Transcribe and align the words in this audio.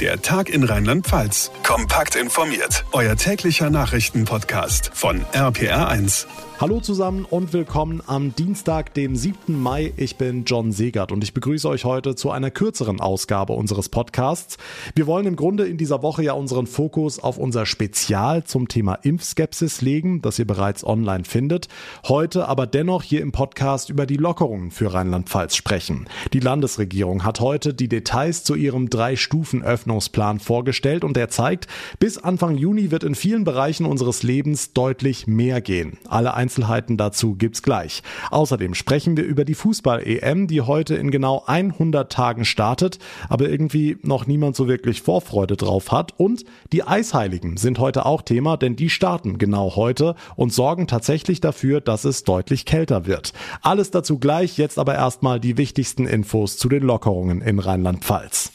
Der 0.00 0.20
Tag 0.20 0.48
in 0.48 0.64
Rheinland-Pfalz. 0.64 1.52
Kompakt 1.62 2.16
informiert. 2.16 2.84
Euer 2.90 3.14
täglicher 3.14 3.70
Nachrichtenpodcast 3.70 4.90
von 4.92 5.24
RPR1. 5.32 6.26
Hallo 6.60 6.78
zusammen 6.78 7.26
und 7.28 7.52
willkommen 7.52 8.00
am 8.06 8.34
Dienstag, 8.36 8.94
dem 8.94 9.16
7. 9.16 9.60
Mai. 9.60 9.92
Ich 9.96 10.16
bin 10.16 10.44
John 10.44 10.70
Segert 10.70 11.10
und 11.10 11.24
ich 11.24 11.34
begrüße 11.34 11.68
euch 11.68 11.84
heute 11.84 12.14
zu 12.14 12.30
einer 12.30 12.52
kürzeren 12.52 13.00
Ausgabe 13.00 13.54
unseres 13.54 13.88
Podcasts. 13.88 14.56
Wir 14.94 15.08
wollen 15.08 15.26
im 15.26 15.34
Grunde 15.34 15.66
in 15.66 15.78
dieser 15.78 16.02
Woche 16.02 16.22
ja 16.22 16.32
unseren 16.32 16.68
Fokus 16.68 17.18
auf 17.18 17.38
unser 17.38 17.66
Spezial 17.66 18.44
zum 18.44 18.68
Thema 18.68 18.94
Impfskepsis 18.94 19.80
legen, 19.80 20.22
das 20.22 20.38
ihr 20.38 20.46
bereits 20.46 20.84
online 20.84 21.24
findet. 21.24 21.66
Heute 22.06 22.48
aber 22.48 22.68
dennoch 22.68 23.02
hier 23.02 23.20
im 23.20 23.32
Podcast 23.32 23.90
über 23.90 24.06
die 24.06 24.16
Lockerungen 24.16 24.70
für 24.70 24.94
Rheinland-Pfalz 24.94 25.56
sprechen. 25.56 26.08
Die 26.32 26.40
Landesregierung 26.40 27.24
hat 27.24 27.40
heute 27.40 27.74
die 27.74 27.88
Details 27.88 28.44
zu 28.44 28.54
ihrem 28.54 28.90
Drei-Stufen-Öffnungsplan 29.84 30.40
vorgestellt 30.40 31.04
und 31.04 31.16
der 31.16 31.28
zeigt, 31.28 31.66
bis 31.98 32.18
Anfang 32.18 32.56
Juni 32.56 32.90
wird 32.90 33.04
in 33.04 33.14
vielen 33.14 33.44
Bereichen 33.44 33.86
unseres 33.86 34.22
Lebens 34.22 34.72
deutlich 34.72 35.26
mehr 35.26 35.60
gehen. 35.60 35.98
Alle 36.08 36.34
Einzelheiten 36.34 36.96
dazu 36.96 37.34
gibt's 37.34 37.62
gleich. 37.62 38.02
Außerdem 38.30 38.74
sprechen 38.74 39.16
wir 39.16 39.24
über 39.24 39.44
die 39.44 39.54
Fußball-EM, 39.54 40.46
die 40.46 40.62
heute 40.62 40.94
in 40.94 41.10
genau 41.10 41.44
100 41.46 42.10
Tagen 42.10 42.44
startet, 42.44 42.98
aber 43.28 43.48
irgendwie 43.48 43.96
noch 44.02 44.26
niemand 44.26 44.56
so 44.56 44.68
wirklich 44.68 45.02
Vorfreude 45.02 45.56
drauf 45.56 45.92
hat. 45.92 46.12
Und 46.16 46.44
die 46.72 46.84
Eisheiligen 46.84 47.56
sind 47.56 47.78
heute 47.78 48.06
auch 48.06 48.22
Thema, 48.22 48.56
denn 48.56 48.76
die 48.76 48.90
starten 48.90 49.38
genau 49.38 49.76
heute 49.76 50.14
und 50.36 50.52
sorgen 50.52 50.86
tatsächlich 50.86 51.40
dafür, 51.40 51.80
dass 51.80 52.04
es 52.04 52.24
deutlich 52.24 52.64
kälter 52.64 53.06
wird. 53.06 53.32
Alles 53.62 53.90
dazu 53.90 54.18
gleich, 54.18 54.58
jetzt 54.58 54.78
aber 54.78 54.94
erstmal 54.94 55.40
die 55.40 55.56
wichtigsten 55.56 56.06
Infos 56.06 56.56
zu 56.56 56.68
den 56.68 56.82
Lockerungen 56.82 57.40
in 57.40 57.58
Rheinland-Pfalz. 57.58 58.52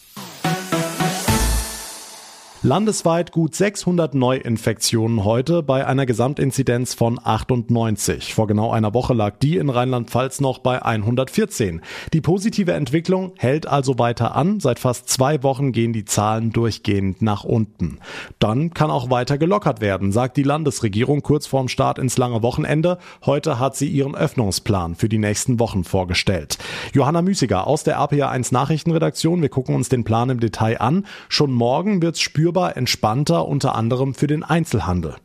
Landesweit 2.61 3.31
gut 3.31 3.55
600 3.55 4.13
Neuinfektionen 4.15 5.23
heute 5.23 5.63
bei 5.63 5.87
einer 5.87 6.05
Gesamtinzidenz 6.05 6.93
von 6.93 7.17
98. 7.23 8.33
Vor 8.33 8.47
genau 8.47 8.71
einer 8.71 8.93
Woche 8.93 9.13
lag 9.13 9.37
die 9.37 9.55
in 9.55 9.69
Rheinland-Pfalz 9.69 10.41
noch 10.41 10.59
bei 10.59 10.83
114. 10.83 11.79
Die 12.11 12.19
positive 12.19 12.73
Entwicklung 12.73 13.31
hält 13.37 13.65
also 13.65 13.97
weiter 13.97 14.35
an. 14.35 14.59
Seit 14.59 14.79
fast 14.79 15.07
zwei 15.07 15.41
Wochen 15.41 15.71
gehen 15.71 15.93
die 15.93 16.03
Zahlen 16.03 16.51
durchgehend 16.51 17.21
nach 17.21 17.45
unten. 17.45 17.99
Dann 18.39 18.73
kann 18.73 18.91
auch 18.91 19.09
weiter 19.09 19.37
gelockert 19.37 19.79
werden, 19.79 20.11
sagt 20.11 20.35
die 20.35 20.43
Landesregierung 20.43 21.21
kurz 21.21 21.47
vorm 21.47 21.69
Start 21.69 21.97
ins 21.97 22.17
lange 22.17 22.43
Wochenende. 22.43 22.97
Heute 23.25 23.59
hat 23.59 23.77
sie 23.77 23.87
ihren 23.87 24.15
Öffnungsplan 24.15 24.95
für 24.95 25.07
die 25.07 25.17
nächsten 25.17 25.61
Wochen 25.61 25.85
vorgestellt. 25.85 26.57
Johanna 26.91 27.21
Müßiger 27.21 27.65
aus 27.67 27.85
der 27.85 28.01
APA1 28.01 28.53
Nachrichtenredaktion. 28.53 29.41
Wir 29.41 29.47
gucken 29.47 29.75
uns 29.75 29.87
den 29.87 30.03
Plan 30.03 30.29
im 30.29 30.41
Detail 30.41 30.81
an. 30.81 31.05
Schon 31.29 31.53
morgen 31.53 32.01
wird's 32.01 32.19
spürbar 32.19 32.48
spürbar 32.49 32.75
entspannter, 32.75 33.47
unter 33.47 33.75
anderem 33.75 34.15
für 34.15 34.25
den 34.25 34.43
Einzelhandel. 34.43 35.17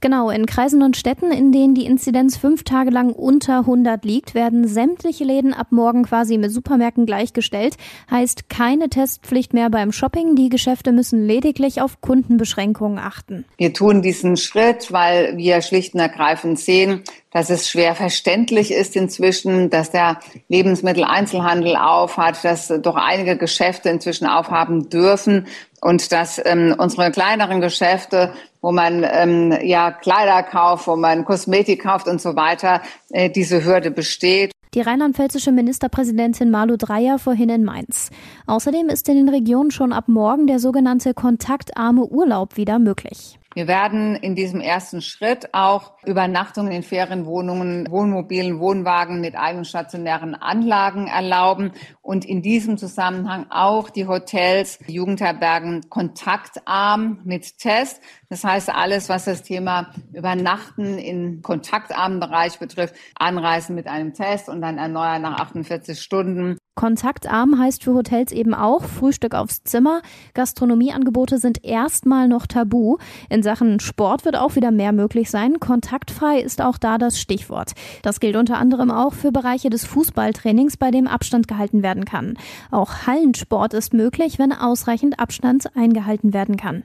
Genau, 0.00 0.28
in 0.28 0.44
Kreisen 0.44 0.82
und 0.82 0.98
Städten, 0.98 1.32
in 1.32 1.50
denen 1.50 1.74
die 1.74 1.86
Inzidenz 1.86 2.36
fünf 2.36 2.62
Tage 2.62 2.90
lang 2.90 3.10
unter 3.10 3.60
100 3.60 4.04
liegt, 4.04 4.34
werden 4.34 4.68
sämtliche 4.68 5.24
Läden 5.24 5.54
ab 5.54 5.68
morgen 5.70 6.02
quasi 6.02 6.36
mit 6.36 6.52
Supermärkten 6.52 7.06
gleichgestellt. 7.06 7.76
Heißt 8.10 8.50
keine 8.50 8.90
Testpflicht 8.90 9.54
mehr 9.54 9.70
beim 9.70 9.92
Shopping. 9.92 10.34
Die 10.34 10.50
Geschäfte 10.50 10.92
müssen 10.92 11.26
lediglich 11.26 11.80
auf 11.80 12.02
Kundenbeschränkungen 12.02 12.98
achten. 12.98 13.46
Wir 13.56 13.72
tun 13.72 14.02
diesen 14.02 14.36
Schritt, 14.36 14.92
weil 14.92 15.38
wir 15.38 15.62
schlicht 15.62 15.94
und 15.94 16.00
ergreifend 16.00 16.58
sehen, 16.58 17.02
dass 17.30 17.48
es 17.48 17.70
schwer 17.70 17.94
verständlich 17.94 18.72
ist 18.72 18.96
inzwischen, 18.96 19.70
dass 19.70 19.90
der 19.90 20.20
Lebensmitteleinzelhandel 20.48 21.76
aufhat, 21.76 22.44
dass 22.44 22.68
doch 22.68 22.96
einige 22.96 23.38
Geschäfte 23.38 23.88
inzwischen 23.88 24.26
aufhaben 24.26 24.90
dürfen 24.90 25.46
und 25.84 26.12
dass 26.12 26.40
ähm, 26.44 26.74
unsere 26.78 27.10
kleineren 27.10 27.60
Geschäfte, 27.60 28.32
wo 28.62 28.72
man 28.72 29.04
ähm, 29.06 29.54
ja 29.62 29.92
Kleider 29.92 30.42
kauft, 30.42 30.86
wo 30.86 30.96
man 30.96 31.26
Kosmetik 31.26 31.82
kauft 31.82 32.08
und 32.08 32.22
so 32.22 32.34
weiter, 32.36 32.80
äh, 33.10 33.28
diese 33.28 33.64
Hürde 33.64 33.90
besteht. 33.90 34.50
Die 34.72 34.80
rheinland-pfälzische 34.80 35.52
Ministerpräsidentin 35.52 36.50
Malu 36.50 36.76
Dreyer 36.78 37.18
vorhin 37.18 37.50
in 37.50 37.64
Mainz. 37.64 38.10
Außerdem 38.46 38.88
ist 38.88 39.08
in 39.10 39.16
den 39.16 39.28
Regionen 39.28 39.70
schon 39.70 39.92
ab 39.92 40.04
morgen 40.08 40.46
der 40.46 40.58
sogenannte 40.58 41.12
kontaktarme 41.12 42.06
Urlaub 42.06 42.56
wieder 42.56 42.78
möglich. 42.78 43.38
Wir 43.54 43.68
werden 43.68 44.16
in 44.16 44.34
diesem 44.34 44.60
ersten 44.60 45.00
Schritt 45.00 45.54
auch 45.54 45.92
Übernachtungen 46.04 46.72
in 46.72 46.82
Ferienwohnungen, 46.82 47.88
Wohnmobilen, 47.88 48.58
Wohnwagen 48.58 49.20
mit 49.20 49.36
eigenen 49.36 49.64
stationären 49.64 50.34
Anlagen 50.34 51.06
erlauben 51.06 51.70
und 52.02 52.24
in 52.24 52.42
diesem 52.42 52.76
Zusammenhang 52.78 53.46
auch 53.50 53.90
die 53.90 54.08
Hotels, 54.08 54.80
Jugendherbergen 54.88 55.88
kontaktarm 55.88 57.20
mit 57.24 57.58
Test. 57.58 58.02
Das 58.28 58.42
heißt, 58.42 58.74
alles, 58.74 59.08
was 59.08 59.26
das 59.26 59.44
Thema 59.44 59.92
Übernachten 60.12 60.98
in 60.98 61.40
kontaktarmen 61.40 62.18
Bereich 62.18 62.58
betrifft, 62.58 62.96
anreisen 63.14 63.76
mit 63.76 63.86
einem 63.86 64.14
Test 64.14 64.48
und 64.48 64.62
dann 64.62 64.78
erneuern 64.78 65.22
nach 65.22 65.38
48 65.38 66.00
Stunden 66.00 66.58
Kontaktarm 66.74 67.58
heißt 67.58 67.84
für 67.84 67.94
Hotels 67.94 68.32
eben 68.32 68.52
auch 68.52 68.82
Frühstück 68.82 69.34
aufs 69.34 69.62
Zimmer. 69.62 70.02
Gastronomieangebote 70.34 71.38
sind 71.38 71.64
erstmal 71.64 72.26
noch 72.26 72.46
tabu. 72.46 72.98
In 73.30 73.42
Sachen 73.42 73.78
Sport 73.78 74.24
wird 74.24 74.36
auch 74.36 74.56
wieder 74.56 74.70
mehr 74.70 74.92
möglich 74.92 75.30
sein. 75.30 75.60
Kontaktfrei 75.60 76.40
ist 76.40 76.60
auch 76.60 76.76
da 76.78 76.98
das 76.98 77.20
Stichwort. 77.20 77.72
Das 78.02 78.18
gilt 78.18 78.36
unter 78.36 78.58
anderem 78.58 78.90
auch 78.90 79.14
für 79.14 79.30
Bereiche 79.30 79.70
des 79.70 79.84
Fußballtrainings, 79.84 80.76
bei 80.76 80.90
dem 80.90 81.06
Abstand 81.06 81.46
gehalten 81.46 81.82
werden 81.82 82.04
kann. 82.04 82.36
Auch 82.70 83.06
Hallensport 83.06 83.72
ist 83.72 83.94
möglich, 83.94 84.38
wenn 84.38 84.52
ausreichend 84.52 85.20
Abstand 85.20 85.76
eingehalten 85.76 86.34
werden 86.34 86.56
kann. 86.56 86.82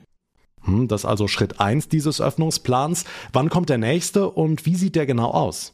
Hm, 0.62 0.88
das 0.88 1.02
ist 1.02 1.06
also 1.06 1.26
Schritt 1.26 1.60
eins 1.60 1.88
dieses 1.88 2.20
Öffnungsplans. 2.20 3.04
Wann 3.32 3.48
kommt 3.50 3.68
der 3.68 3.78
nächste 3.78 4.30
und 4.30 4.66
wie 4.66 4.76
sieht 4.76 4.94
der 4.94 5.06
genau 5.06 5.30
aus? 5.30 5.72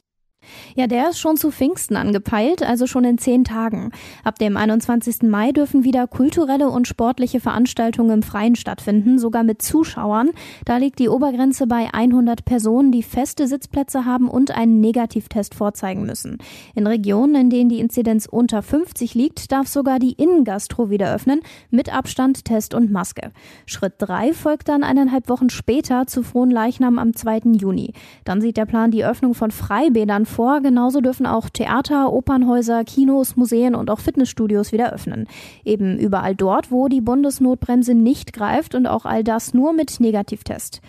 Ja, 0.75 0.87
der 0.87 1.11
ist 1.11 1.19
schon 1.19 1.37
zu 1.37 1.51
Pfingsten 1.51 1.97
angepeilt, 1.97 2.62
also 2.62 2.87
schon 2.87 3.05
in 3.05 3.19
zehn 3.19 3.45
Tagen. 3.45 3.91
Ab 4.25 4.39
dem 4.39 4.57
21. 4.57 5.23
Mai 5.23 5.53
dürfen 5.53 5.84
wieder 5.84 6.07
kulturelle 6.07 6.69
und 6.69 6.89
sportliche 6.89 7.41
Veranstaltungen 7.41 8.11
im 8.11 8.23
Freien 8.23 8.57
stattfinden, 8.57 9.19
sogar 9.19 9.43
mit 9.43 9.62
Zuschauern. 9.62 10.31
Da 10.65 10.77
liegt 10.77 10.99
die 10.99 11.09
Obergrenze 11.09 11.67
bei 11.67 11.89
100 11.93 12.45
Personen, 12.45 12.93
die 12.93 13.03
feste 13.03 13.47
Sitzplätze 13.49 14.05
haben 14.05 14.29
und 14.29 14.51
einen 14.51 14.81
Negativtest 14.81 15.55
vorzeigen 15.55 16.07
müssen. 16.07 16.39
In 16.75 16.87
Regionen, 16.87 17.34
in 17.34 17.51
denen 17.51 17.69
die 17.69 17.81
Inzidenz 17.81 18.27
unter 18.27 18.63
50 18.63 19.15
liegt, 19.15 19.53
darf 19.53 19.69
sogar 19.69 19.99
die 19.99 20.13
Innengastro 20.13 20.91
wieder 20.91 21.15
öffnen, 21.15 21.41
mit 21.71 21.93
Abstand, 21.93 22.45
Test 22.45 22.75
und 22.75 22.91
Maske. 22.91 23.33
Schritt 23.67 23.95
drei 23.99 24.33
folgt 24.33 24.69
dann 24.69 24.84
eineinhalb 24.84 25.28
Wochen 25.28 25.51
später 25.51 26.07
zu 26.07 26.23
Frohen 26.23 26.51
Leichnam 26.51 26.99
am 26.99 27.15
2. 27.15 27.41
Juni. 27.59 27.93
Dann 28.25 28.41
sieht 28.41 28.57
der 28.57 28.67
Plan 28.67 28.91
die 28.91 29.05
Öffnung 29.05 29.34
von 29.34 29.51
Freibädern 29.51 30.27
vor. 30.27 30.36
Genauso 30.63 31.01
dürfen 31.01 31.27
auch 31.27 31.49
Theater, 31.49 32.13
Opernhäuser, 32.13 32.85
Kinos, 32.85 33.37
Museen 33.37 33.75
und 33.75 33.91
auch 33.91 34.01
Fitnessstudios 34.01 34.73
wieder 34.73 34.93
öffnen. 34.93 35.27
Eben 35.65 35.99
überall 35.99 36.35
dort, 36.35 36.71
wo 36.71 36.89
die 36.89 37.01
Bundesnotbremse 37.01 37.95
nicht 37.95 38.33
greift 38.33 38.75
und 38.75 38.87
auch 38.87 39.05
all 39.05 39.25
das 39.25 39.55
nur 39.55 39.73
mit 39.73 40.01
Negativtest. 40.01 40.81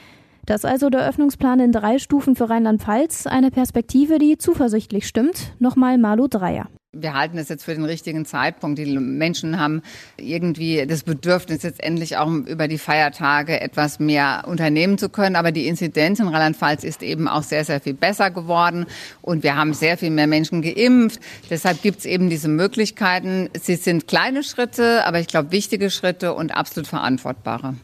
Das 0.46 0.63
ist 0.63 0.66
also 0.66 0.90
der 0.90 1.07
Öffnungsplan 1.07 1.59
in 1.59 1.72
drei 1.72 2.00
Stufen 2.00 2.36
für 2.36 2.50
Rheinland-Pfalz, 2.50 3.28
eine 3.28 3.52
Perspektive, 3.52 4.18
die 4.18 4.38
zuversichtlich 4.38 5.07
stimmt. 5.07 5.53
Nochmal 5.59 5.97
Malu 5.97 6.28
Dreier 6.28 6.68
wir 7.02 7.13
halten 7.13 7.38
es 7.38 7.50
jetzt 7.50 7.63
für 7.63 7.74
den 7.74 7.85
richtigen 7.85 8.25
Zeitpunkt. 8.25 8.80
Die 8.80 8.85
Menschen 8.97 9.59
haben 9.59 9.81
irgendwie 10.18 10.85
das 10.85 11.03
Bedürfnis, 11.03 11.63
jetzt 11.63 11.84
endlich 11.84 12.18
auch 12.18 12.30
über 12.30 12.68
die 12.68 12.78
Feiertage 12.78 13.59
etwas 13.59 14.00
mehr 14.00 14.44
unternehmen 14.47 14.97
zu 14.97 15.09
können. 15.09 15.36
Aber 15.36 15.52
die 15.52 15.68
Inzidenz 15.68 16.19
in 16.19 16.28
Rheinland-Pfalz 16.28 16.84
ist 16.84 17.03
eben 17.03 17.28
auch 17.28 17.44
sehr, 17.44 17.66
sehr 17.66 17.80
viel 17.80 17.94
besser 17.94 18.31
geworden. 18.31 18.86
Und 19.22 19.44
wir 19.44 19.56
haben 19.56 19.74
sehr 19.74 19.97
viel 19.97 20.12
mehr 20.12 20.28
Menschen 20.28 20.62
geimpft. 20.62 21.19
Deshalb 21.50 21.81
gibt 21.81 22.00
es 22.00 22.06
eben 22.06 22.30
diese 22.30 22.47
Möglichkeiten. 22.47 23.50
Sie 23.59 23.75
sind 23.75 24.07
kleine 24.07 24.44
Schritte, 24.44 25.06
aber 25.06 25.19
ich 25.19 25.28
glaube 25.28 25.52
wichtige 25.52 25.90
Schritte 25.90 26.34
und 26.34 26.56
absolut 26.56 26.88
verantwortbare. 26.88 27.75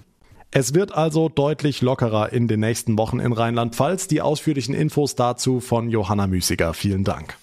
Es 0.55 0.75
wird 0.75 0.93
also 0.93 1.29
deutlich 1.29 1.81
lockerer 1.81 2.31
in 2.31 2.47
den 2.47 2.59
nächsten 2.59 2.95
Wochen 2.95 3.19
in 3.19 3.33
Rheinland-Pfalz. 3.33 4.07
Die 4.07 4.21
ausführlichen 4.21 4.75
Infos 4.75 5.15
dazu 5.15 5.59
von 5.59 5.89
Johanna 5.89 6.27
Müßiger. 6.27 6.75
Vielen 6.75 7.03
Dank. 7.03 7.35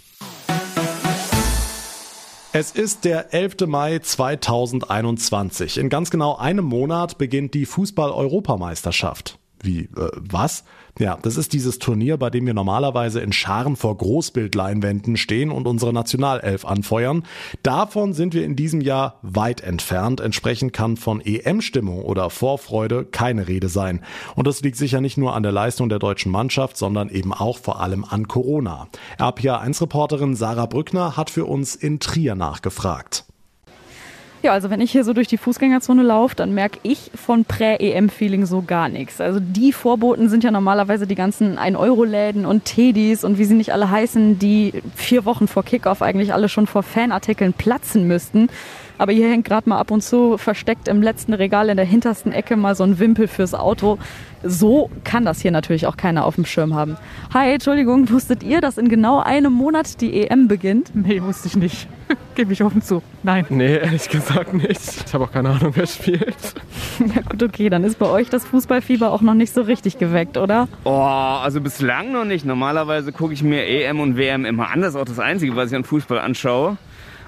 Es 2.52 2.72
ist 2.72 3.04
der 3.04 3.32
11. 3.32 3.68
Mai 3.68 4.00
2021. 4.00 5.78
In 5.78 5.88
ganz 5.88 6.10
genau 6.10 6.36
einem 6.36 6.64
Monat 6.64 7.16
beginnt 7.16 7.54
die 7.54 7.64
Fußball-Europameisterschaft. 7.64 9.39
Wie, 9.62 9.82
äh, 9.96 10.10
was? 10.14 10.64
Ja, 10.98 11.18
das 11.22 11.36
ist 11.36 11.52
dieses 11.52 11.78
Turnier, 11.78 12.16
bei 12.16 12.30
dem 12.30 12.46
wir 12.46 12.54
normalerweise 12.54 13.20
in 13.20 13.32
Scharen 13.32 13.76
vor 13.76 13.96
Großbildleinwänden 13.96 15.16
stehen 15.16 15.50
und 15.50 15.66
unsere 15.66 15.92
Nationalelf 15.92 16.64
anfeuern. 16.64 17.22
Davon 17.62 18.12
sind 18.12 18.34
wir 18.34 18.44
in 18.44 18.56
diesem 18.56 18.80
Jahr 18.80 19.18
weit 19.22 19.60
entfernt. 19.60 20.20
Entsprechend 20.20 20.72
kann 20.72 20.96
von 20.96 21.20
EM-Stimmung 21.20 22.02
oder 22.02 22.28
Vorfreude 22.30 23.04
keine 23.04 23.48
Rede 23.48 23.68
sein. 23.68 24.02
Und 24.34 24.46
das 24.46 24.60
liegt 24.62 24.76
sicher 24.76 25.00
nicht 25.00 25.16
nur 25.16 25.34
an 25.34 25.42
der 25.42 25.52
Leistung 25.52 25.88
der 25.88 25.98
deutschen 25.98 26.32
Mannschaft, 26.32 26.76
sondern 26.76 27.08
eben 27.08 27.32
auch 27.32 27.58
vor 27.58 27.80
allem 27.80 28.04
an 28.04 28.28
Corona. 28.28 28.88
RPA1-Reporterin 29.18 30.36
Sarah 30.36 30.66
Brückner 30.66 31.16
hat 31.16 31.30
für 31.30 31.44
uns 31.44 31.76
in 31.76 32.00
Trier 32.00 32.34
nachgefragt. 32.34 33.24
Ja, 34.42 34.52
also 34.52 34.70
wenn 34.70 34.80
ich 34.80 34.90
hier 34.90 35.04
so 35.04 35.12
durch 35.12 35.28
die 35.28 35.36
Fußgängerzone 35.36 36.02
laufe, 36.02 36.34
dann 36.34 36.54
merke 36.54 36.78
ich 36.82 37.10
von 37.14 37.44
Prä-EM-Feeling 37.44 38.46
so 38.46 38.62
gar 38.62 38.88
nichts. 38.88 39.20
Also 39.20 39.38
die 39.38 39.70
Vorboten 39.70 40.30
sind 40.30 40.44
ja 40.44 40.50
normalerweise 40.50 41.06
die 41.06 41.14
ganzen 41.14 41.58
1-Euro-Läden 41.58 42.46
und 42.46 42.64
Tedis 42.64 43.22
und 43.22 43.36
wie 43.36 43.44
sie 43.44 43.54
nicht 43.54 43.74
alle 43.74 43.90
heißen, 43.90 44.38
die 44.38 44.72
vier 44.94 45.26
Wochen 45.26 45.46
vor 45.46 45.62
Kickoff 45.62 46.00
eigentlich 46.00 46.32
alle 46.32 46.48
schon 46.48 46.66
vor 46.66 46.82
Fanartikeln 46.82 47.52
platzen 47.52 48.08
müssten. 48.08 48.48
Aber 49.00 49.12
hier 49.12 49.30
hängt 49.30 49.46
gerade 49.46 49.66
mal 49.66 49.78
ab 49.78 49.90
und 49.90 50.02
zu 50.02 50.36
versteckt 50.36 50.86
im 50.86 51.00
letzten 51.00 51.32
Regal 51.32 51.70
in 51.70 51.78
der 51.78 51.86
hintersten 51.86 52.32
Ecke 52.32 52.54
mal 52.54 52.74
so 52.74 52.84
ein 52.84 52.98
Wimpel 52.98 53.28
fürs 53.28 53.54
Auto. 53.54 53.96
So 54.42 54.90
kann 55.04 55.24
das 55.24 55.40
hier 55.40 55.52
natürlich 55.52 55.86
auch 55.86 55.96
keiner 55.96 56.26
auf 56.26 56.34
dem 56.34 56.44
Schirm 56.44 56.74
haben. 56.74 56.98
Hi, 57.32 57.50
Entschuldigung, 57.50 58.10
wusstet 58.10 58.42
ihr, 58.42 58.60
dass 58.60 58.76
in 58.76 58.90
genau 58.90 59.18
einem 59.18 59.54
Monat 59.54 60.02
die 60.02 60.20
EM 60.20 60.48
beginnt? 60.48 60.90
Nee, 60.94 61.22
wusste 61.22 61.48
ich 61.48 61.56
nicht. 61.56 61.88
Gebe 62.34 62.52
ich 62.52 62.62
offen 62.62 62.82
zu. 62.82 63.02
Nein. 63.22 63.46
Nee, 63.48 63.78
ehrlich 63.78 64.10
gesagt 64.10 64.52
nicht. 64.52 65.06
Ich 65.06 65.14
habe 65.14 65.24
auch 65.24 65.32
keine 65.32 65.48
Ahnung, 65.48 65.72
wer 65.74 65.86
spielt. 65.86 66.36
Ja 66.98 67.22
gut, 67.22 67.42
okay, 67.42 67.70
dann 67.70 67.82
ist 67.84 67.98
bei 67.98 68.04
euch 68.04 68.28
das 68.28 68.44
Fußballfieber 68.44 69.10
auch 69.10 69.22
noch 69.22 69.32
nicht 69.32 69.54
so 69.54 69.62
richtig 69.62 69.96
geweckt, 69.96 70.36
oder? 70.36 70.68
Oh, 70.84 70.90
also 70.90 71.62
bislang 71.62 72.12
noch 72.12 72.26
nicht. 72.26 72.44
Normalerweise 72.44 73.12
gucke 73.12 73.32
ich 73.32 73.42
mir 73.42 73.66
EM 73.66 73.98
und 74.00 74.18
WM 74.18 74.44
immer 74.44 74.68
an. 74.68 74.82
Das 74.82 74.90
ist 74.90 75.00
auch 75.00 75.06
das 75.06 75.18
Einzige, 75.18 75.56
was 75.56 75.70
ich 75.70 75.76
an 75.76 75.84
Fußball 75.84 76.18
anschaue. 76.18 76.76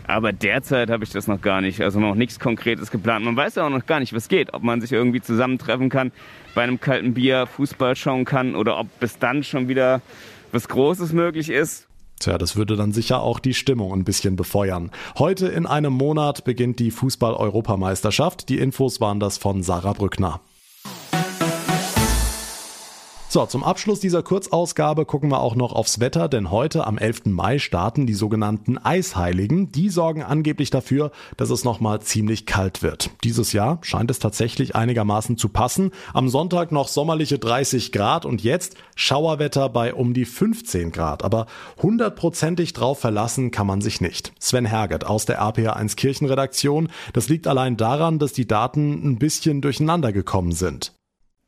Aber 0.06 0.32
derzeit 0.32 0.90
habe 0.90 1.04
ich 1.04 1.10
das 1.10 1.26
noch 1.26 1.40
gar 1.40 1.60
nicht. 1.60 1.80
Also 1.80 2.00
noch 2.00 2.14
nichts 2.14 2.38
Konkretes 2.40 2.90
geplant. 2.90 3.24
Man 3.24 3.36
weiß 3.36 3.54
ja 3.54 3.66
auch 3.66 3.70
noch 3.70 3.86
gar 3.86 4.00
nicht, 4.00 4.12
was 4.12 4.28
geht. 4.28 4.52
Ob 4.52 4.62
man 4.62 4.80
sich 4.80 4.92
irgendwie 4.92 5.20
zusammentreffen 5.20 5.88
kann, 5.88 6.12
bei 6.54 6.62
einem 6.62 6.80
kalten 6.80 7.14
Bier 7.14 7.46
Fußball 7.46 7.96
schauen 7.96 8.24
kann 8.24 8.54
oder 8.54 8.78
ob 8.78 9.00
bis 9.00 9.18
dann 9.18 9.42
schon 9.42 9.68
wieder 9.68 10.02
was 10.50 10.68
Großes 10.68 11.12
möglich 11.12 11.48
ist. 11.48 11.88
Tja, 12.20 12.38
das 12.38 12.54
würde 12.54 12.76
dann 12.76 12.92
sicher 12.92 13.20
auch 13.20 13.40
die 13.40 13.54
Stimmung 13.54 13.92
ein 13.92 14.04
bisschen 14.04 14.36
befeuern. 14.36 14.90
Heute 15.18 15.48
in 15.48 15.66
einem 15.66 15.92
Monat 15.92 16.44
beginnt 16.44 16.78
die 16.78 16.92
Fußball-Europameisterschaft. 16.92 18.48
Die 18.48 18.58
Infos 18.58 19.00
waren 19.00 19.18
das 19.18 19.38
von 19.38 19.62
Sarah 19.62 19.92
Brückner. 19.92 20.40
So, 23.32 23.46
zum 23.46 23.64
Abschluss 23.64 23.98
dieser 23.98 24.22
Kurzausgabe 24.22 25.06
gucken 25.06 25.30
wir 25.30 25.40
auch 25.40 25.54
noch 25.54 25.72
aufs 25.72 26.00
Wetter, 26.00 26.28
denn 26.28 26.50
heute 26.50 26.86
am 26.86 26.98
11. 26.98 27.28
Mai 27.28 27.58
starten 27.58 28.06
die 28.06 28.12
sogenannten 28.12 28.76
Eisheiligen. 28.76 29.72
Die 29.72 29.88
sorgen 29.88 30.22
angeblich 30.22 30.68
dafür, 30.68 31.12
dass 31.38 31.48
es 31.48 31.64
nochmal 31.64 32.02
ziemlich 32.02 32.44
kalt 32.44 32.82
wird. 32.82 33.08
Dieses 33.24 33.54
Jahr 33.54 33.78
scheint 33.80 34.10
es 34.10 34.18
tatsächlich 34.18 34.76
einigermaßen 34.76 35.38
zu 35.38 35.48
passen. 35.48 35.92
Am 36.12 36.28
Sonntag 36.28 36.72
noch 36.72 36.88
sommerliche 36.88 37.38
30 37.38 37.90
Grad 37.90 38.26
und 38.26 38.42
jetzt 38.42 38.76
Schauerwetter 38.96 39.70
bei 39.70 39.94
um 39.94 40.12
die 40.12 40.26
15 40.26 40.92
Grad. 40.92 41.24
Aber 41.24 41.46
hundertprozentig 41.82 42.74
drauf 42.74 42.98
verlassen 42.98 43.50
kann 43.50 43.66
man 43.66 43.80
sich 43.80 44.02
nicht. 44.02 44.34
Sven 44.40 44.66
Herget 44.66 45.06
aus 45.06 45.24
der 45.24 45.40
RPA1 45.40 45.96
Kirchenredaktion. 45.96 46.90
Das 47.14 47.30
liegt 47.30 47.46
allein 47.46 47.78
daran, 47.78 48.18
dass 48.18 48.34
die 48.34 48.46
Daten 48.46 48.92
ein 49.02 49.18
bisschen 49.18 49.62
durcheinander 49.62 50.12
gekommen 50.12 50.52
sind. 50.52 50.92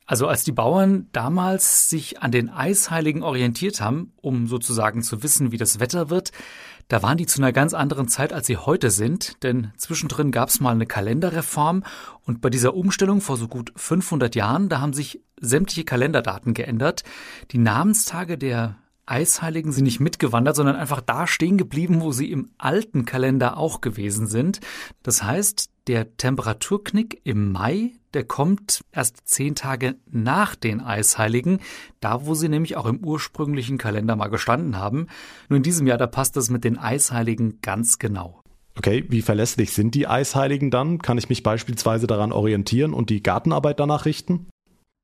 Also 0.07 0.27
als 0.27 0.45
die 0.45 0.53
Bauern 0.53 1.09
damals 1.13 1.89
sich 1.89 2.23
an 2.23 2.31
den 2.31 2.51
Eisheiligen 2.51 3.23
orientiert 3.23 3.81
haben, 3.81 4.13
um 4.21 4.47
sozusagen 4.47 5.03
zu 5.03 5.23
wissen, 5.23 5.51
wie 5.51 5.57
das 5.57 5.81
Wetter 5.81 6.11
wird, 6.11 6.31
da 6.89 7.03
waren 7.03 7.17
die 7.17 7.27
zu 7.27 7.41
einer 7.41 7.53
ganz 7.53 7.73
anderen 7.73 8.09
Zeit, 8.09 8.35
als 8.35 8.47
sie 8.47 8.59
heute 8.59 8.91
sind, 8.91 9.43
denn 9.43 9.73
zwischendrin 9.79 10.31
gab 10.31 10.51
es 10.51 10.61
mal 10.61 10.73
eine 10.73 10.87
Kalenderreform 10.87 11.83
und 12.27 12.43
bei 12.43 12.51
dieser 12.51 12.75
Umstellung 12.75 13.23
vor 13.23 13.39
so 13.39 13.49
gut 13.49 13.73
500 13.77 14.35
Jahren, 14.35 14.69
da 14.69 14.81
haben 14.81 14.93
sich 14.93 15.23
sämtliche 15.41 15.85
Kalenderdaten 15.85 16.53
geändert. 16.53 17.03
Die 17.53 17.59
Namenstage 17.59 18.37
der 18.37 18.77
Eisheiligen 19.07 19.73
sind 19.73 19.85
nicht 19.85 20.01
mitgewandert, 20.01 20.57
sondern 20.57 20.77
einfach 20.77 21.01
da 21.01 21.27
stehen 21.27 21.59
geblieben, 21.59 22.01
wo 22.01 22.13
sie 22.13 22.31
im 22.31 22.51
alten 22.59 23.05
Kalender 23.05 23.57
auch 23.57 23.81
gewesen 23.81 24.27
sind. 24.27 24.61
Das 25.03 25.23
heißt, 25.23 25.71
der 25.87 26.17
Temperaturknick 26.17 27.21
im 27.25 27.53
Mai, 27.53 27.93
der 28.15 28.25
kommt 28.25 28.85
erst 28.93 29.29
zehn 29.29 29.55
Tage 29.55 29.97
nach 30.11 30.55
den 30.55 30.81
Eisheiligen, 30.81 31.59
da 32.01 32.27
wo 32.27 32.35
sie 32.35 32.49
nämlich 32.49 32.77
auch 32.77 32.87
im 32.87 33.05
ursprünglichen 33.05 33.79
Kalender 33.79 34.17
mal 34.17 34.29
gestanden 34.29 34.79
haben. 34.79 35.09
Nur 35.49 35.59
in 35.59 35.63
diesem 35.63 35.87
Jahr, 35.87 35.99
da 35.99 36.07
passt 36.07 36.37
das 36.37 36.51
mit 36.51 36.65
den 36.65 36.79
Eisheiligen 36.79 37.61
ganz 37.61 37.99
genau. 37.99 38.41
Okay, 38.77 39.05
wie 39.09 39.23
verlässlich 39.23 39.73
sind 39.73 39.95
die 39.95 40.09
Eisheiligen 40.09 40.71
dann? 40.71 40.99
Kann 40.99 41.19
ich 41.19 41.29
mich 41.29 41.43
beispielsweise 41.43 42.07
daran 42.07 42.33
orientieren 42.33 42.93
und 42.93 43.09
die 43.09 43.23
Gartenarbeit 43.23 43.79
danach 43.79 44.05
richten? 44.05 44.47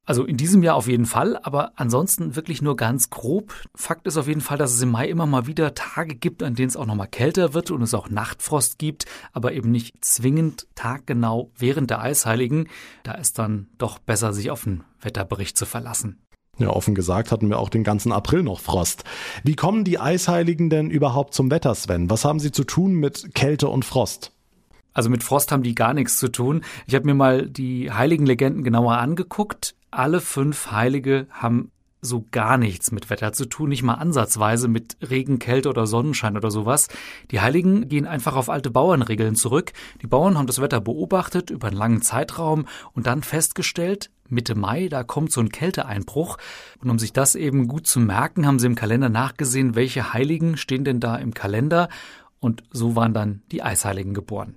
Also 0.07 0.25
in 0.25 0.37
diesem 0.37 0.63
Jahr 0.63 0.75
auf 0.75 0.89
jeden 0.89 1.07
Fall, 1.07 1.39
aber 1.43 1.73
ansonsten 1.77 2.35
wirklich 2.35 2.63
nur 2.63 2.77
ganz 2.77 3.11
grob. 3.11 3.55
Fakt 3.77 4.07
ist 4.07 4.17
auf 4.17 4.27
jeden 4.27 4.41
Fall, 4.41 4.59
dass 4.59 4.73
es 4.73 4.83
im 4.83 4.91
Mai 4.91 5.09
immer 5.09 5.27
mal 5.27 5.47
wieder 5.47 5.75
Tage 5.75 6.17
gibt, 6.17 6.43
an 6.43 6.55
denen 6.55 6.69
es 6.69 6.77
auch 6.77 6.87
noch 6.87 6.97
mal 6.97 7.07
kälter 7.07 7.55
wird 7.55 7.71
und 7.71 7.83
es 7.83 7.95
auch 7.95 8.11
Nachtfrost 8.11 8.79
gibt, 8.79 9.05
aber 9.33 9.53
eben 9.53 9.71
nicht 9.71 10.05
zwingend 10.05 10.67
taggenau 10.75 11.53
während 11.57 11.91
der 11.91 12.01
Eisheiligen. 12.01 12.69
Da 13.05 13.13
ist 13.13 13.39
dann 13.39 13.69
doch 13.79 13.99
besser, 13.99 14.33
sich 14.33 14.51
auf 14.51 14.65
den 14.65 14.83
Wetterbericht 15.01 15.57
zu 15.57 15.67
verlassen. 15.67 16.19
Ja, 16.59 16.69
offen 16.69 16.95
gesagt 16.95 17.33
hatten 17.33 17.49
wir 17.49 17.59
auch 17.59 17.71
den 17.71 17.85
ganzen 17.85 18.13
April 18.13 18.43
noch 18.43 18.61
Frost. 18.61 19.05
Wie 19.45 19.55
kommen 19.55 19.85
die 19.85 19.99
Eisheiligen 19.99 20.69
denn 20.69 20.91
überhaupt 20.91 21.35
zum 21.35 21.51
Wetter, 21.51 21.75
Sven? 21.75 22.11
Was 22.11 22.25
haben 22.25 22.41
sie 22.41 22.53
zu 22.53 22.65
tun 22.65 22.95
mit 22.95 23.35
Kälte 23.35 23.69
und 23.69 23.85
Frost? 23.85 24.33
Also 24.93 25.09
mit 25.09 25.23
Frost 25.23 25.53
haben 25.53 25.63
die 25.63 25.75
gar 25.75 25.95
nichts 25.95 26.19
zu 26.19 26.29
tun. 26.29 26.63
Ich 26.87 26.95
habe 26.95 27.07
mir 27.07 27.15
mal 27.15 27.49
die 27.49 27.91
heiligen 27.91 28.27
Legenden 28.27 28.65
genauer 28.65 28.99
angeguckt. 28.99 29.75
Alle 29.91 30.21
fünf 30.21 30.71
Heilige 30.71 31.27
haben 31.31 31.71
so 32.03 32.25
gar 32.31 32.57
nichts 32.57 32.93
mit 32.93 33.11
Wetter 33.11 33.33
zu 33.33 33.47
tun, 33.47 33.69
nicht 33.69 33.83
mal 33.83 33.95
ansatzweise 33.95 34.69
mit 34.69 34.97
Regen, 35.03 35.39
Kälte 35.39 35.69
oder 35.69 35.87
Sonnenschein 35.87 36.37
oder 36.37 36.51
sowas. 36.51 36.89
Die 37.31 37.41
Heiligen 37.41 37.89
gehen 37.89 38.07
einfach 38.07 38.37
auf 38.37 38.49
alte 38.49 38.71
Bauernregeln 38.71 39.35
zurück. 39.35 39.73
Die 40.01 40.07
Bauern 40.07 40.39
haben 40.39 40.47
das 40.47 40.61
Wetter 40.61 40.81
beobachtet 40.81 41.51
über 41.51 41.69
einen 41.69 41.77
langen 41.77 42.03
Zeitraum 42.03 42.67
und 42.93 43.07
dann 43.07 43.23
festgestellt, 43.23 44.11
Mitte 44.29 44.55
Mai, 44.55 44.89
da 44.89 45.03
kommt 45.03 45.33
so 45.33 45.41
ein 45.41 45.51
Kälteeinbruch. 45.51 46.39
Und 46.81 46.91
um 46.91 46.99
sich 46.99 47.13
das 47.13 47.35
eben 47.35 47.69
gut 47.69 47.87
zu 47.87 48.01
merken, 48.01 48.47
haben 48.47 48.59
sie 48.59 48.67
im 48.67 48.77
Kalender 48.77 49.09
nachgesehen, 49.09 49.75
welche 49.75 50.13
Heiligen 50.13 50.57
stehen 50.57 50.85
denn 50.85 51.01
da 51.01 51.17
im 51.17 51.35
Kalender. 51.35 51.89
Und 52.39 52.63
so 52.71 52.97
waren 52.97 53.13
dann 53.13 53.43
die 53.51 53.63
Eisheiligen 53.63 54.15
geboren. 54.15 54.57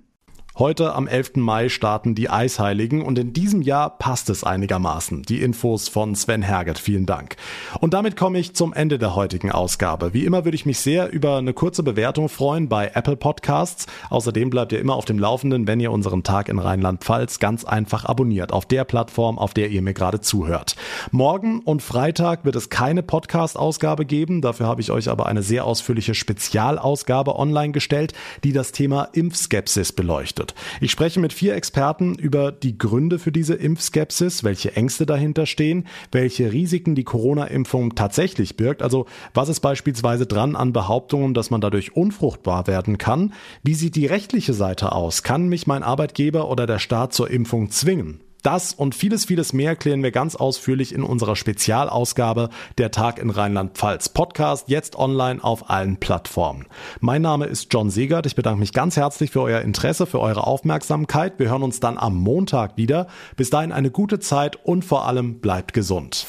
Heute 0.60 0.94
am 0.94 1.08
11. 1.08 1.38
Mai 1.38 1.68
starten 1.68 2.14
die 2.14 2.30
Eisheiligen 2.30 3.02
und 3.02 3.18
in 3.18 3.34
diesem 3.34 3.64
Jahr 3.64 3.98
passt 3.98 4.30
es 4.30 4.44
einigermaßen. 4.44 5.24
Die 5.24 5.42
Infos 5.42 5.88
von 5.88 6.14
Sven 6.14 6.44
Herget, 6.44 6.78
vielen 6.78 7.08
Dank. 7.08 7.38
Und 7.80 7.96
damit 7.96 8.16
komme 8.16 8.38
ich 8.38 8.54
zum 8.54 8.72
Ende 8.72 9.00
der 9.00 9.16
heutigen 9.16 9.52
Ausgabe. 9.52 10.14
Wie 10.14 10.26
immer 10.26 10.46
würde 10.46 10.54
ich 10.54 10.68
mich 10.68 10.78
sehr 10.78 11.12
über 11.12 11.38
eine 11.38 11.54
kurze 11.54 11.82
Bewertung 11.82 12.30
freuen 12.30 12.70
bei 12.70 12.92
Apple 12.94 13.16
Podcasts. 13.16 13.88
Außerdem 14.12 14.52
bleibt 14.52 14.74
ihr 14.74 14.80
immer 14.80 14.94
auf 14.94 15.06
dem 15.06 15.18
Laufenden, 15.18 15.66
wenn 15.66 15.80
ihr 15.80 15.92
unseren 15.92 16.22
Tag 16.22 16.50
in 16.50 16.60
Rheinland-Pfalz 16.60 17.40
ganz 17.40 17.66
einfach 17.66 18.06
abonniert 18.06 18.54
auf 18.54 18.68
der 18.68 18.84
Plattform, 18.84 19.40
auf 19.40 19.56
der 19.56 19.72
ihr 19.72 19.82
mir 19.82 19.96
gerade 19.96 20.22
zuhört. 20.22 20.76
Morgen 21.10 21.62
und 21.62 21.82
Freitag 21.82 22.46
wird 22.46 22.56
es 22.56 22.70
keine 22.70 23.02
Podcast-Ausgabe 23.02 24.06
geben. 24.06 24.42
Dafür 24.44 24.68
habe 24.68 24.82
ich 24.82 24.92
euch 24.92 25.10
aber 25.10 25.26
eine 25.26 25.42
sehr 25.42 25.66
ausführliche 25.66 26.14
Spezialausgabe 26.14 27.40
online 27.40 27.72
gestellt, 27.72 28.14
die 28.44 28.54
das 28.54 28.72
Thema 28.72 29.06
Impfskepsis 29.14 29.94
beleuchtet 29.94 30.43
beobachtet. 30.44 30.54
Ich 30.82 30.92
spreche 30.92 31.20
mit 31.20 31.34
vier 31.34 31.56
Experten 31.56 32.16
über 32.16 32.52
die 32.52 32.78
Gründe 32.78 33.20
für 33.20 33.32
diese 33.32 33.56
Impfskepsis, 33.56 34.44
welche 34.44 34.76
Ängste 34.76 35.06
dahinter 35.06 35.46
stehen, 35.46 35.88
welche 36.12 36.52
Risiken 36.52 36.96
die 36.96 37.04
Corona-Impfung 37.04 37.96
tatsächlich 37.96 38.58
birgt, 38.58 38.82
also 38.82 39.06
was 39.34 39.50
ist 39.50 39.62
beispielsweise 39.62 40.26
dran 40.26 40.56
an 40.56 40.74
Behauptungen, 40.74 41.34
dass 41.34 41.50
man 41.50 41.62
dadurch 41.62 41.96
unfruchtbar 41.96 42.68
werden 42.68 42.98
kann, 42.98 43.34
wie 43.64 43.76
sieht 43.76 43.96
die 43.96 44.06
rechtliche 44.06 44.54
Seite 44.54 44.92
aus, 44.92 45.24
kann 45.24 45.48
mich 45.48 45.68
mein 45.68 45.84
Arbeitgeber 45.84 46.50
oder 46.50 46.68
der 46.68 46.80
Staat 46.80 47.14
zur 47.14 47.30
Impfung 47.30 47.70
zwingen? 47.70 48.20
Das 48.44 48.74
und 48.74 48.94
vieles, 48.94 49.24
vieles 49.24 49.54
mehr 49.54 49.78
klären 49.78 50.04
wir 50.04 50.12
ganz 50.12 50.36
ausführlich 50.36 50.94
in 50.94 51.02
unserer 51.02 51.38
Spezialausgabe 51.38 52.50
Der 52.78 52.92
Tag 52.92 53.18
in 53.18 53.30
Rheinland-Pfalz. 53.30 54.10
Podcast 54.10 54.68
jetzt 54.68 54.98
online 54.98 55.42
auf 55.42 55.70
allen 55.70 55.96
Plattformen. 55.96 56.68
Mein 57.00 57.22
Name 57.22 57.46
ist 57.46 57.74
John 57.74 57.90
Segert. 57.90 58.26
Ich 58.26 58.36
bedanke 58.36 58.60
mich 58.60 58.74
ganz 58.74 58.98
herzlich 58.98 59.32
für 59.32 59.42
euer 59.42 59.62
Interesse, 59.62 60.06
für 60.06 60.20
eure 60.20 60.46
Aufmerksamkeit. 60.46 61.40
Wir 61.40 61.50
hören 61.50 61.64
uns 61.64 61.80
dann 61.80 61.98
am 61.98 62.18
Montag 62.18 62.76
wieder. 62.76 63.08
Bis 63.38 63.50
dahin 63.50 63.72
eine 63.72 63.92
gute 63.92 64.20
Zeit 64.20 64.58
und 64.66 64.84
vor 64.84 65.08
allem 65.08 65.40
bleibt 65.40 65.74
gesund. 65.74 66.26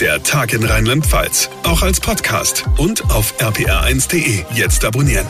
Der 0.00 0.22
Tag 0.22 0.52
in 0.52 0.62
Rheinland-Pfalz. 0.62 1.50
Auch 1.64 1.82
als 1.82 1.98
Podcast 1.98 2.64
und 2.78 3.02
auf 3.10 3.34
rpr1.de. 3.40 4.44
Jetzt 4.54 4.84
abonnieren. 4.84 5.26